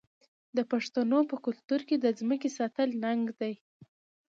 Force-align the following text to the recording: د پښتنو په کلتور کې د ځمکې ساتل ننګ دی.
د 0.57 0.59
پښتنو 0.71 1.19
په 1.29 1.35
کلتور 1.45 1.81
کې 1.87 1.95
د 1.99 2.05
ځمکې 2.19 2.49
ساتل 2.57 2.89
ننګ 3.03 3.25
دی. 3.39 3.53